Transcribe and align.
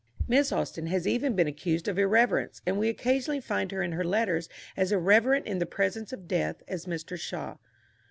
Miss 0.27 0.51
Austen 0.51 0.87
has 0.87 1.05
even 1.05 1.35
been 1.35 1.45
accused 1.45 1.87
of 1.87 1.99
irreverence, 1.99 2.59
and 2.65 2.79
we 2.79 2.89
occasionally 2.89 3.39
find 3.39 3.71
her 3.71 3.83
in 3.83 3.91
her 3.91 4.03
letters 4.03 4.49
as 4.75 4.91
irreverent 4.91 5.45
in 5.45 5.59
the 5.59 5.67
presence 5.67 6.11
of 6.11 6.27
death 6.27 6.63
as 6.67 6.87
Mr. 6.87 7.19
Shaw. 7.19 7.57